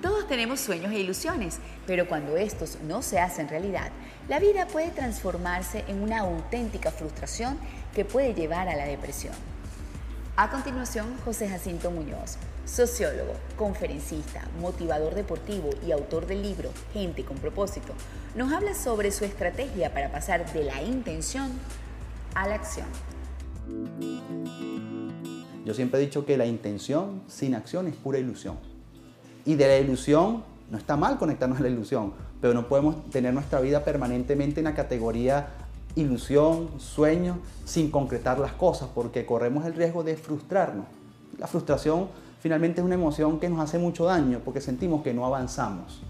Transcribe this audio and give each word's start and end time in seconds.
Todos 0.00 0.26
tenemos 0.26 0.60
sueños 0.60 0.92
e 0.92 1.00
ilusiones, 1.00 1.58
pero 1.86 2.08
cuando 2.08 2.36
estos 2.36 2.78
no 2.82 3.02
se 3.02 3.18
hacen 3.18 3.48
realidad, 3.48 3.90
la 4.28 4.38
vida 4.38 4.66
puede 4.66 4.90
transformarse 4.90 5.84
en 5.88 6.02
una 6.02 6.20
auténtica 6.20 6.90
frustración 6.90 7.58
que 7.94 8.04
puede 8.04 8.34
llevar 8.34 8.68
a 8.68 8.76
la 8.76 8.86
depresión. 8.86 9.34
A 10.36 10.50
continuación, 10.50 11.14
José 11.26 11.48
Jacinto 11.48 11.90
Muñoz, 11.90 12.38
sociólogo, 12.64 13.34
conferencista, 13.56 14.42
motivador 14.60 15.14
deportivo 15.14 15.68
y 15.86 15.92
autor 15.92 16.26
del 16.26 16.40
libro 16.40 16.70
Gente 16.94 17.24
con 17.24 17.36
propósito, 17.36 17.92
nos 18.34 18.50
habla 18.50 18.74
sobre 18.74 19.12
su 19.12 19.26
estrategia 19.26 19.92
para 19.92 20.10
pasar 20.10 20.50
de 20.54 20.64
la 20.64 20.80
intención 20.80 21.52
a 22.34 22.48
la 22.48 22.54
acción. 22.54 22.86
Yo 25.72 25.76
siempre 25.76 26.02
he 26.02 26.04
dicho 26.04 26.26
que 26.26 26.36
la 26.36 26.44
intención 26.44 27.22
sin 27.28 27.54
acción 27.54 27.86
es 27.86 27.96
pura 27.96 28.18
ilusión. 28.18 28.56
Y 29.46 29.54
de 29.54 29.66
la 29.68 29.78
ilusión, 29.78 30.44
no 30.70 30.76
está 30.76 30.98
mal 30.98 31.16
conectarnos 31.16 31.60
a 31.60 31.62
la 31.62 31.70
ilusión, 31.70 32.12
pero 32.42 32.52
no 32.52 32.68
podemos 32.68 33.08
tener 33.08 33.32
nuestra 33.32 33.58
vida 33.62 33.82
permanentemente 33.82 34.60
en 34.60 34.64
la 34.64 34.74
categoría 34.74 35.48
ilusión, 35.94 36.68
sueño, 36.76 37.38
sin 37.64 37.90
concretar 37.90 38.38
las 38.38 38.52
cosas, 38.52 38.90
porque 38.94 39.24
corremos 39.24 39.64
el 39.64 39.72
riesgo 39.72 40.04
de 40.04 40.14
frustrarnos. 40.14 40.84
La 41.38 41.46
frustración 41.46 42.08
finalmente 42.40 42.82
es 42.82 42.84
una 42.84 42.96
emoción 42.96 43.40
que 43.40 43.48
nos 43.48 43.60
hace 43.60 43.78
mucho 43.78 44.04
daño, 44.04 44.42
porque 44.44 44.60
sentimos 44.60 45.02
que 45.02 45.14
no 45.14 45.24
avanzamos. 45.24 46.02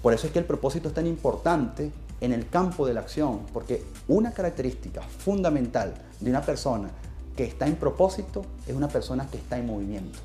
Por 0.00 0.14
eso 0.14 0.28
es 0.28 0.32
que 0.32 0.38
el 0.38 0.44
propósito 0.44 0.86
es 0.86 0.94
tan 0.94 1.08
importante 1.08 1.90
en 2.20 2.32
el 2.32 2.48
campo 2.48 2.86
de 2.86 2.94
la 2.94 3.00
acción, 3.00 3.40
porque 3.52 3.82
una 4.06 4.30
característica 4.30 5.02
fundamental 5.02 5.92
de 6.20 6.30
una 6.30 6.42
persona 6.42 6.88
que 7.40 7.46
está 7.46 7.66
en 7.66 7.76
propósito 7.76 8.44
es 8.66 8.76
una 8.76 8.88
persona 8.88 9.26
que 9.26 9.38
está 9.38 9.56
en 9.56 9.64
movimiento. 9.64 10.18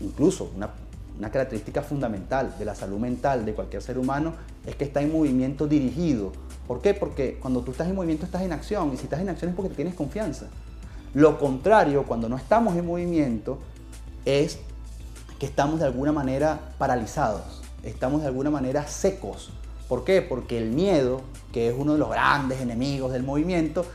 Incluso 0.00 0.50
una, 0.56 0.70
una 1.16 1.30
característica 1.30 1.80
fundamental 1.80 2.56
de 2.58 2.64
la 2.64 2.74
salud 2.74 2.98
mental 2.98 3.44
de 3.44 3.54
cualquier 3.54 3.80
ser 3.80 3.98
humano 3.98 4.34
es 4.66 4.74
que 4.74 4.82
está 4.82 5.00
en 5.00 5.12
movimiento 5.12 5.68
dirigido. 5.68 6.32
¿Por 6.66 6.82
qué? 6.82 6.92
Porque 6.92 7.38
cuando 7.38 7.60
tú 7.60 7.70
estás 7.70 7.86
en 7.86 7.94
movimiento 7.94 8.26
estás 8.26 8.42
en 8.42 8.52
acción 8.52 8.92
y 8.92 8.96
si 8.96 9.04
estás 9.04 9.20
en 9.20 9.28
acción 9.28 9.50
es 9.50 9.54
porque 9.56 9.72
tienes 9.76 9.94
confianza. 9.94 10.46
Lo 11.14 11.38
contrario, 11.38 12.02
cuando 12.02 12.28
no 12.28 12.36
estamos 12.36 12.74
en 12.74 12.84
movimiento, 12.84 13.60
es 14.24 14.58
que 15.38 15.46
estamos 15.46 15.78
de 15.78 15.86
alguna 15.86 16.10
manera 16.10 16.58
paralizados, 16.78 17.62
estamos 17.84 18.22
de 18.22 18.26
alguna 18.26 18.50
manera 18.50 18.88
secos. 18.88 19.52
¿Por 19.88 20.02
qué? 20.02 20.20
Porque 20.20 20.58
el 20.58 20.72
miedo, 20.72 21.20
que 21.52 21.68
es 21.68 21.76
uno 21.78 21.92
de 21.92 22.00
los 22.00 22.10
grandes 22.10 22.60
enemigos 22.60 23.12
del 23.12 23.22
movimiento, 23.22 23.86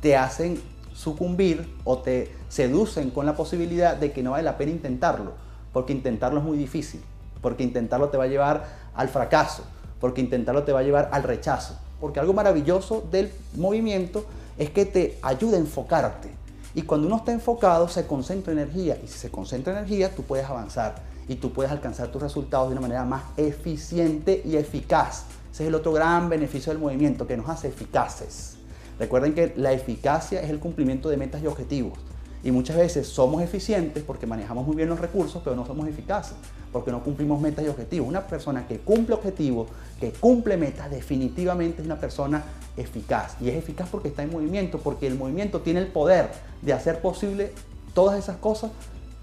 te 0.00 0.16
hacen 0.16 0.58
sucumbir 0.94 1.76
o 1.84 1.98
te 1.98 2.32
seducen 2.48 3.10
con 3.10 3.26
la 3.26 3.36
posibilidad 3.36 3.96
de 3.96 4.12
que 4.12 4.22
no 4.22 4.30
vale 4.30 4.44
la 4.44 4.56
pena 4.56 4.72
intentarlo, 4.72 5.32
porque 5.72 5.92
intentarlo 5.92 6.38
es 6.38 6.46
muy 6.46 6.56
difícil, 6.56 7.02
porque 7.42 7.64
intentarlo 7.64 8.08
te 8.08 8.16
va 8.16 8.24
a 8.24 8.28
llevar 8.28 8.64
al 8.94 9.08
fracaso, 9.08 9.64
porque 10.00 10.20
intentarlo 10.20 10.62
te 10.62 10.72
va 10.72 10.80
a 10.80 10.82
llevar 10.84 11.10
al 11.12 11.24
rechazo, 11.24 11.76
porque 12.00 12.20
algo 12.20 12.32
maravilloso 12.32 13.06
del 13.10 13.30
movimiento 13.56 14.24
es 14.56 14.70
que 14.70 14.86
te 14.86 15.18
ayuda 15.20 15.56
a 15.56 15.60
enfocarte. 15.60 16.30
Y 16.74 16.82
cuando 16.82 17.06
uno 17.06 17.16
está 17.16 17.32
enfocado 17.32 17.88
se 17.88 18.06
concentra 18.06 18.52
energía 18.52 18.96
y 19.02 19.06
si 19.06 19.18
se 19.18 19.30
concentra 19.30 19.72
energía 19.72 20.14
tú 20.14 20.22
puedes 20.22 20.46
avanzar 20.46 20.96
y 21.28 21.36
tú 21.36 21.52
puedes 21.52 21.70
alcanzar 21.70 22.08
tus 22.08 22.20
resultados 22.22 22.68
de 22.68 22.72
una 22.72 22.80
manera 22.80 23.04
más 23.04 23.22
eficiente 23.36 24.42
y 24.44 24.56
eficaz. 24.56 25.24
Ese 25.52 25.64
es 25.64 25.68
el 25.68 25.74
otro 25.74 25.92
gran 25.92 26.28
beneficio 26.28 26.72
del 26.72 26.82
movimiento 26.82 27.26
que 27.26 27.36
nos 27.36 27.48
hace 27.48 27.68
eficaces. 27.68 28.56
Recuerden 28.98 29.34
que 29.34 29.52
la 29.56 29.72
eficacia 29.72 30.42
es 30.42 30.50
el 30.50 30.58
cumplimiento 30.58 31.08
de 31.08 31.16
metas 31.16 31.42
y 31.42 31.46
objetivos. 31.46 31.98
Y 32.42 32.50
muchas 32.50 32.76
veces 32.76 33.06
somos 33.06 33.42
eficientes 33.42 34.02
porque 34.02 34.26
manejamos 34.26 34.66
muy 34.66 34.76
bien 34.76 34.88
los 34.88 35.00
recursos, 35.00 35.40
pero 35.42 35.56
no 35.56 35.66
somos 35.66 35.88
eficaces 35.88 36.36
porque 36.74 36.90
no 36.90 37.04
cumplimos 37.04 37.40
metas 37.40 37.64
y 37.64 37.68
objetivos. 37.68 38.08
Una 38.08 38.26
persona 38.26 38.66
que 38.66 38.78
cumple 38.78 39.14
objetivos, 39.14 39.68
que 40.00 40.10
cumple 40.10 40.56
metas, 40.56 40.90
definitivamente 40.90 41.80
es 41.80 41.86
una 41.86 42.00
persona 42.00 42.42
eficaz. 42.76 43.36
Y 43.40 43.48
es 43.48 43.54
eficaz 43.54 43.88
porque 43.88 44.08
está 44.08 44.24
en 44.24 44.32
movimiento, 44.32 44.80
porque 44.80 45.06
el 45.06 45.14
movimiento 45.14 45.60
tiene 45.60 45.78
el 45.78 45.86
poder 45.86 46.30
de 46.62 46.72
hacer 46.72 47.00
posible 47.00 47.52
todas 47.94 48.18
esas 48.18 48.38
cosas 48.38 48.72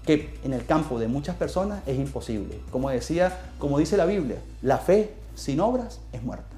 que 0.06 0.34
en 0.44 0.54
el 0.54 0.64
campo 0.64 0.98
de 0.98 1.08
muchas 1.08 1.36
personas 1.36 1.82
es 1.86 1.98
imposible. 1.98 2.58
Como 2.70 2.88
decía, 2.88 3.38
como 3.58 3.78
dice 3.78 3.98
la 3.98 4.06
Biblia, 4.06 4.38
la 4.62 4.78
fe 4.78 5.12
sin 5.34 5.60
obras 5.60 6.00
es 6.12 6.22
muerta. 6.22 6.56